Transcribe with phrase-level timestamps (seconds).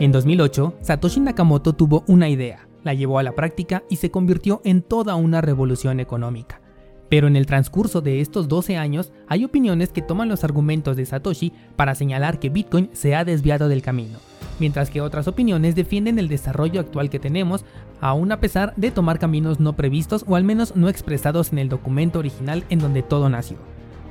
[0.00, 4.62] En 2008, Satoshi Nakamoto tuvo una idea, la llevó a la práctica y se convirtió
[4.64, 6.62] en toda una revolución económica.
[7.10, 11.04] Pero en el transcurso de estos 12 años hay opiniones que toman los argumentos de
[11.04, 14.20] Satoshi para señalar que Bitcoin se ha desviado del camino,
[14.58, 17.66] mientras que otras opiniones defienden el desarrollo actual que tenemos,
[18.00, 21.68] aún a pesar de tomar caminos no previstos o al menos no expresados en el
[21.68, 23.58] documento original en donde todo nació.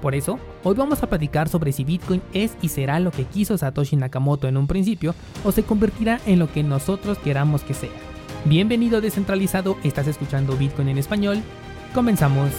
[0.02, 3.57] Por eso, hoy vamos a platicar sobre si Bitcoin es y será lo que quiso
[3.57, 7.89] Satoshi Nakamoto en un principio o se convertirá en lo que nosotros queramos que sea.
[8.46, 11.41] Bienvenido descentralizado, estás escuchando Bitcoin en español.
[11.93, 12.50] Comenzamos.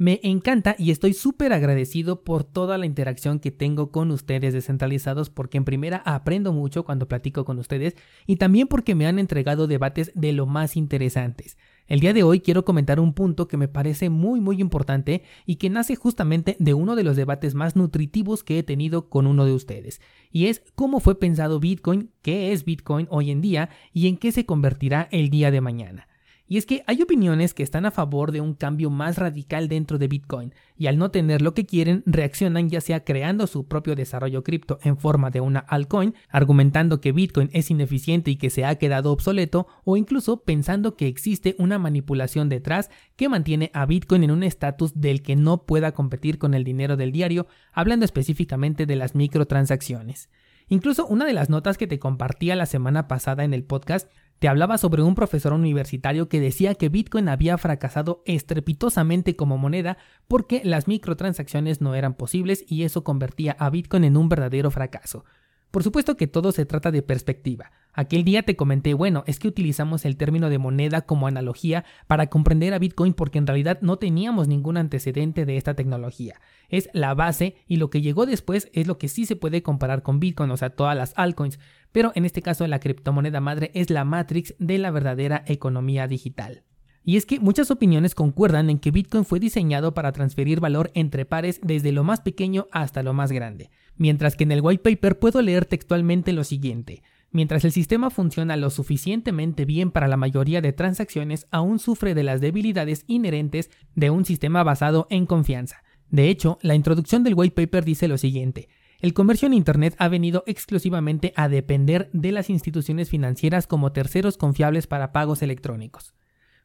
[0.00, 5.28] Me encanta y estoy súper agradecido por toda la interacción que tengo con ustedes descentralizados
[5.28, 9.66] porque en primera aprendo mucho cuando platico con ustedes y también porque me han entregado
[9.66, 11.58] debates de lo más interesantes.
[11.86, 15.56] El día de hoy quiero comentar un punto que me parece muy muy importante y
[15.56, 19.44] que nace justamente de uno de los debates más nutritivos que he tenido con uno
[19.44, 24.08] de ustedes, y es cómo fue pensado Bitcoin, qué es Bitcoin hoy en día y
[24.08, 26.09] en qué se convertirá el día de mañana.
[26.50, 29.98] Y es que hay opiniones que están a favor de un cambio más radical dentro
[29.98, 33.94] de Bitcoin, y al no tener lo que quieren, reaccionan ya sea creando su propio
[33.94, 38.64] desarrollo cripto en forma de una altcoin, argumentando que Bitcoin es ineficiente y que se
[38.64, 44.24] ha quedado obsoleto, o incluso pensando que existe una manipulación detrás que mantiene a Bitcoin
[44.24, 48.86] en un estatus del que no pueda competir con el dinero del diario, hablando específicamente
[48.86, 50.28] de las microtransacciones.
[50.66, 54.08] Incluso una de las notas que te compartía la semana pasada en el podcast
[54.40, 59.98] te hablaba sobre un profesor universitario que decía que Bitcoin había fracasado estrepitosamente como moneda
[60.28, 65.26] porque las microtransacciones no eran posibles y eso convertía a Bitcoin en un verdadero fracaso.
[65.70, 67.70] Por supuesto que todo se trata de perspectiva.
[67.92, 72.26] Aquel día te comenté, bueno, es que utilizamos el término de moneda como analogía para
[72.26, 76.40] comprender a Bitcoin porque en realidad no teníamos ningún antecedente de esta tecnología.
[76.68, 80.02] Es la base y lo que llegó después es lo que sí se puede comparar
[80.02, 81.60] con Bitcoin, o sea, todas las altcoins,
[81.92, 86.64] pero en este caso la criptomoneda madre es la matrix de la verdadera economía digital.
[87.02, 91.24] Y es que muchas opiniones concuerdan en que Bitcoin fue diseñado para transferir valor entre
[91.24, 95.18] pares desde lo más pequeño hasta lo más grande, mientras que en el white paper
[95.18, 97.02] puedo leer textualmente lo siguiente.
[97.32, 102.24] Mientras el sistema funciona lo suficientemente bien para la mayoría de transacciones, aún sufre de
[102.24, 105.82] las debilidades inherentes de un sistema basado en confianza.
[106.10, 108.68] De hecho, la introducción del white paper dice lo siguiente.
[109.00, 114.36] El comercio en Internet ha venido exclusivamente a depender de las instituciones financieras como terceros
[114.36, 116.14] confiables para pagos electrónicos.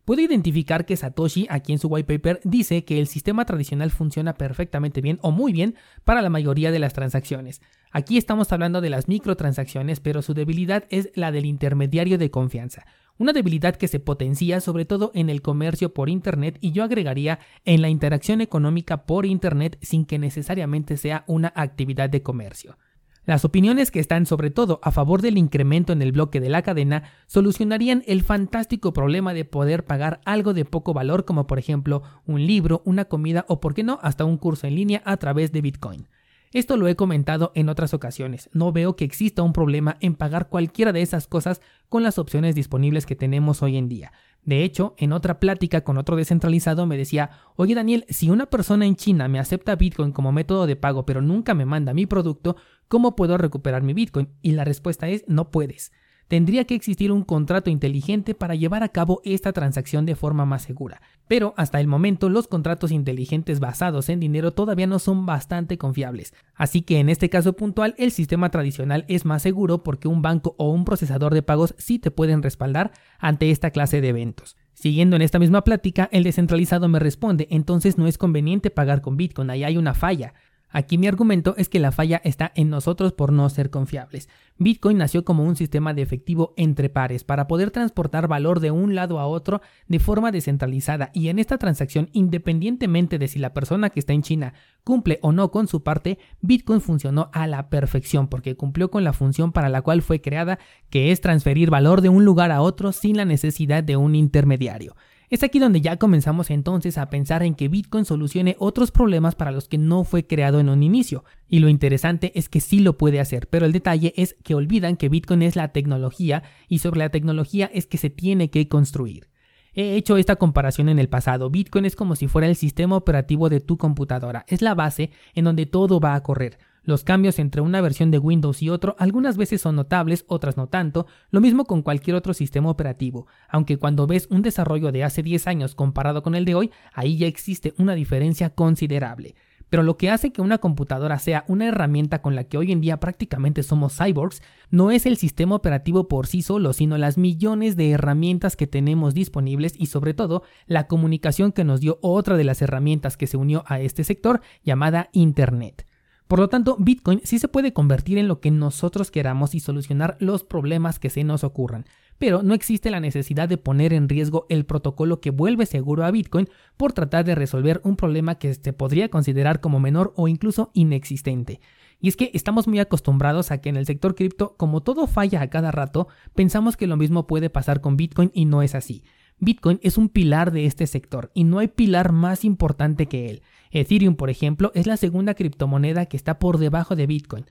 [0.06, 4.36] Puedo identificar que Satoshi, aquí en su white paper, dice que el sistema tradicional funciona
[4.36, 7.62] perfectamente bien o muy bien para la mayoría de las transacciones.
[7.92, 12.86] Aquí estamos hablando de las microtransacciones, pero su debilidad es la del intermediario de confianza
[13.18, 17.40] una debilidad que se potencia sobre todo en el comercio por Internet y yo agregaría
[17.64, 22.78] en la interacción económica por Internet sin que necesariamente sea una actividad de comercio.
[23.26, 26.62] Las opiniones que están sobre todo a favor del incremento en el bloque de la
[26.62, 32.04] cadena solucionarían el fantástico problema de poder pagar algo de poco valor como por ejemplo
[32.28, 35.52] un libro, una comida o por qué no hasta un curso en línea a través
[35.52, 36.08] de Bitcoin.
[36.54, 38.50] Esto lo he comentado en otras ocasiones.
[38.54, 42.56] No veo que exista un problema en pagar cualquiera de esas cosas con las opciones
[42.56, 44.14] disponibles que tenemos hoy en día.
[44.46, 48.86] De hecho, en otra plática con otro descentralizado me decía, oye Daniel, si una persona
[48.86, 52.56] en China me acepta Bitcoin como método de pago pero nunca me manda mi producto,
[52.88, 54.30] ¿cómo puedo recuperar mi Bitcoin?
[54.44, 55.92] Y la respuesta es, no puedes
[56.28, 60.64] tendría que existir un contrato inteligente para llevar a cabo esta transacción de forma más
[60.64, 61.02] segura.
[61.28, 66.34] Pero hasta el momento los contratos inteligentes basados en dinero todavía no son bastante confiables.
[66.56, 70.56] Así que en este caso puntual el sistema tradicional es más seguro porque un banco
[70.58, 74.56] o un procesador de pagos sí te pueden respaldar ante esta clase de eventos.
[74.76, 79.16] Siguiendo en esta misma plática, el descentralizado me responde, entonces no es conveniente pagar con
[79.16, 80.34] Bitcoin, ahí hay una falla.
[80.76, 84.28] Aquí mi argumento es que la falla está en nosotros por no ser confiables.
[84.58, 88.94] Bitcoin nació como un sistema de efectivo entre pares para poder transportar valor de un
[88.94, 93.90] lado a otro de forma descentralizada y en esta transacción independientemente de si la persona
[93.90, 98.28] que está en China cumple o no con su parte, Bitcoin funcionó a la perfección
[98.28, 102.10] porque cumplió con la función para la cual fue creada, que es transferir valor de
[102.10, 104.94] un lugar a otro sin la necesidad de un intermediario.
[105.30, 109.52] Es aquí donde ya comenzamos entonces a pensar en que Bitcoin solucione otros problemas para
[109.52, 111.24] los que no fue creado en un inicio.
[111.48, 114.98] Y lo interesante es que sí lo puede hacer, pero el detalle es que olvidan
[114.98, 119.30] que Bitcoin es la tecnología y sobre la tecnología es que se tiene que construir.
[119.74, 121.50] He hecho esta comparación en el pasado.
[121.50, 124.46] Bitcoin es como si fuera el sistema operativo de tu computadora.
[124.48, 126.60] Es la base en donde todo va a correr.
[126.86, 130.68] Los cambios entre una versión de Windows y otro algunas veces son notables, otras no
[130.68, 135.24] tanto, lo mismo con cualquier otro sistema operativo, aunque cuando ves un desarrollo de hace
[135.24, 139.36] 10 años comparado con el de hoy, ahí ya existe una diferencia considerable.
[139.68, 142.82] pero lo que hace que una computadora sea una herramienta con la que hoy en
[142.82, 147.76] día prácticamente somos cyborgs no es el sistema operativo por sí solo, sino las millones
[147.76, 152.44] de herramientas que tenemos disponibles y sobre todo la comunicación que nos dio otra de
[152.44, 155.88] las herramientas que se unió a este sector llamada Internet.
[156.28, 160.18] Por lo tanto, Bitcoin sí se puede convertir en lo que nosotros queramos y solucionar
[160.20, 161.86] los problemas que se nos ocurran,
[162.18, 166.10] pero no existe la necesidad de poner en riesgo el protocolo que vuelve seguro a
[166.10, 170.72] Bitcoin por tratar de resolver un problema que se podría considerar como menor o incluso
[170.74, 171.60] inexistente.
[172.02, 175.42] Y es que estamos muy acostumbrados a que en el sector cripto, como todo falla
[175.42, 179.04] a cada rato, pensamos que lo mismo puede pasar con Bitcoin y no es así.
[179.40, 183.42] Bitcoin es un pilar de este sector y no hay pilar más importante que él.
[183.72, 187.46] Ethereum, por ejemplo, es la segunda criptomoneda que está por debajo de Bitcoin.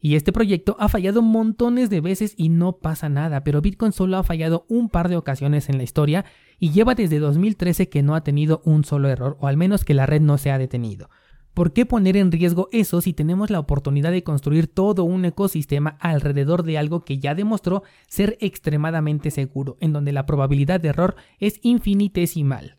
[0.00, 4.16] Y este proyecto ha fallado montones de veces y no pasa nada, pero Bitcoin solo
[4.16, 6.24] ha fallado un par de ocasiones en la historia
[6.60, 9.94] y lleva desde 2013 que no ha tenido un solo error, o al menos que
[9.94, 11.10] la red no se ha detenido.
[11.58, 15.98] ¿Por qué poner en riesgo eso si tenemos la oportunidad de construir todo un ecosistema
[15.98, 21.16] alrededor de algo que ya demostró ser extremadamente seguro, en donde la probabilidad de error
[21.40, 22.76] es infinitesimal?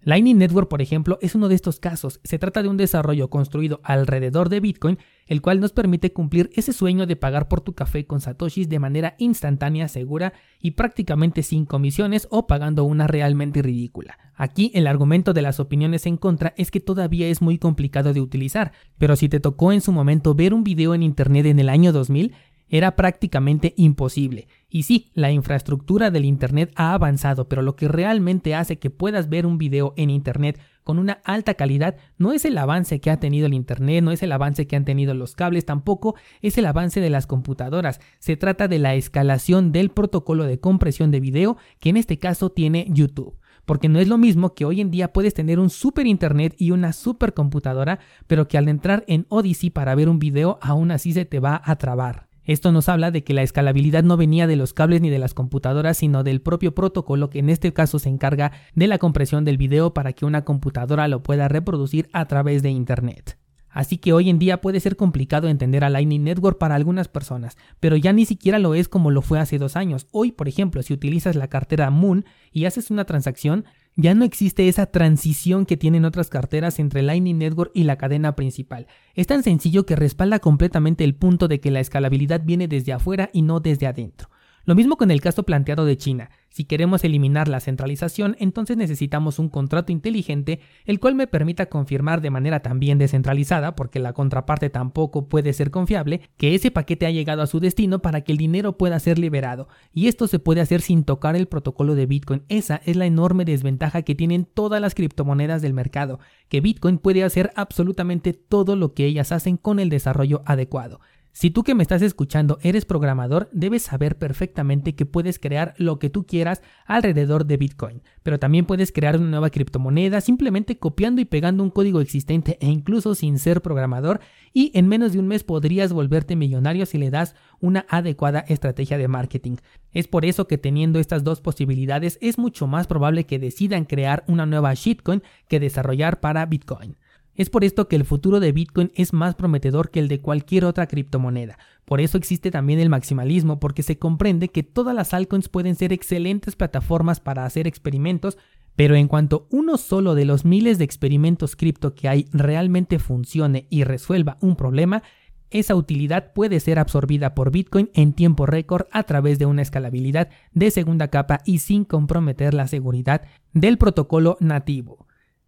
[0.00, 2.20] Lightning Network, por ejemplo, es uno de estos casos.
[2.24, 6.72] Se trata de un desarrollo construido alrededor de Bitcoin, el cual nos permite cumplir ese
[6.72, 11.66] sueño de pagar por tu café con satoshis de manera instantánea, segura y prácticamente sin
[11.66, 14.18] comisiones o pagando una realmente ridícula.
[14.36, 18.20] Aquí el argumento de las opiniones en contra es que todavía es muy complicado de
[18.20, 21.70] utilizar, pero si te tocó en su momento ver un video en internet en el
[21.70, 22.34] año 2000,
[22.68, 24.48] era prácticamente imposible.
[24.68, 29.28] Y sí, la infraestructura del Internet ha avanzado, pero lo que realmente hace que puedas
[29.28, 33.18] ver un video en Internet con una alta calidad no es el avance que ha
[33.18, 36.66] tenido el Internet, no es el avance que han tenido los cables, tampoco es el
[36.66, 38.00] avance de las computadoras.
[38.18, 42.50] Se trata de la escalación del protocolo de compresión de video que en este caso
[42.50, 46.06] tiene YouTube porque no es lo mismo que hoy en día puedes tener un super
[46.06, 47.98] internet y una super computadora,
[48.28, 51.60] pero que al entrar en Odyssey para ver un video aún así se te va
[51.64, 52.25] a trabar.
[52.46, 55.34] Esto nos habla de que la escalabilidad no venía de los cables ni de las
[55.34, 59.58] computadoras, sino del propio protocolo que en este caso se encarga de la compresión del
[59.58, 63.36] video para que una computadora lo pueda reproducir a través de Internet.
[63.68, 67.58] Así que hoy en día puede ser complicado entender a Lightning Network para algunas personas,
[67.78, 70.06] pero ya ni siquiera lo es como lo fue hace dos años.
[70.12, 73.66] Hoy, por ejemplo, si utilizas la cartera Moon y haces una transacción,
[73.96, 78.36] ya no existe esa transición que tienen otras carteras entre Lightning Network y la cadena
[78.36, 78.86] principal.
[79.14, 83.30] Es tan sencillo que respalda completamente el punto de que la escalabilidad viene desde afuera
[83.32, 84.28] y no desde adentro.
[84.66, 86.30] Lo mismo con el caso planteado de China.
[86.48, 92.20] Si queremos eliminar la centralización, entonces necesitamos un contrato inteligente el cual me permita confirmar
[92.20, 97.12] de manera también descentralizada, porque la contraparte tampoco puede ser confiable, que ese paquete ha
[97.12, 99.68] llegado a su destino para que el dinero pueda ser liberado.
[99.92, 102.42] Y esto se puede hacer sin tocar el protocolo de Bitcoin.
[102.48, 106.18] Esa es la enorme desventaja que tienen todas las criptomonedas del mercado,
[106.48, 110.98] que Bitcoin puede hacer absolutamente todo lo que ellas hacen con el desarrollo adecuado.
[111.38, 115.98] Si tú que me estás escuchando eres programador, debes saber perfectamente que puedes crear lo
[115.98, 121.20] que tú quieras alrededor de Bitcoin, pero también puedes crear una nueva criptomoneda simplemente copiando
[121.20, 124.20] y pegando un código existente e incluso sin ser programador
[124.54, 128.96] y en menos de un mes podrías volverte millonario si le das una adecuada estrategia
[128.96, 129.56] de marketing.
[129.92, 134.24] Es por eso que teniendo estas dos posibilidades es mucho más probable que decidan crear
[134.26, 136.96] una nueva shitcoin que desarrollar para Bitcoin.
[137.36, 140.64] Es por esto que el futuro de Bitcoin es más prometedor que el de cualquier
[140.64, 141.58] otra criptomoneda.
[141.84, 145.92] Por eso existe también el maximalismo, porque se comprende que todas las altcoins pueden ser
[145.92, 148.38] excelentes plataformas para hacer experimentos,
[148.74, 153.66] pero en cuanto uno solo de los miles de experimentos cripto que hay realmente funcione
[153.68, 155.02] y resuelva un problema,
[155.50, 160.30] esa utilidad puede ser absorbida por Bitcoin en tiempo récord a través de una escalabilidad
[160.52, 165.06] de segunda capa y sin comprometer la seguridad del protocolo nativo.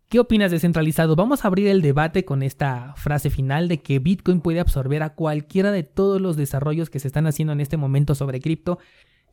[0.09, 1.17] ¿Qué opinas descentralizado?
[1.17, 5.15] Vamos a abrir el debate con esta frase final de que Bitcoin puede absorber a
[5.15, 8.79] cualquiera de todos los desarrollos que se están haciendo en este momento sobre cripto.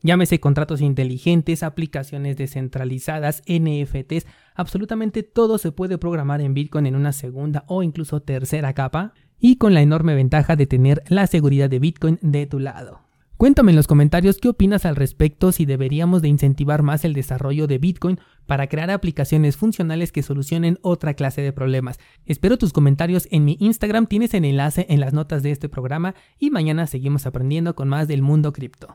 [0.02, 7.12] Llámese contratos inteligentes, aplicaciones descentralizadas, NFTs, absolutamente todo se puede programar en Bitcoin en una
[7.12, 11.78] segunda o incluso tercera capa y con la enorme ventaja de tener la seguridad de
[11.78, 13.05] Bitcoin de tu lado.
[13.36, 17.66] Cuéntame en los comentarios qué opinas al respecto si deberíamos de incentivar más el desarrollo
[17.66, 21.98] de Bitcoin para crear aplicaciones funcionales que solucionen otra clase de problemas.
[22.24, 26.14] Espero tus comentarios en mi Instagram, tienes el enlace en las notas de este programa
[26.38, 28.88] y mañana seguimos aprendiendo con más del mundo cripto.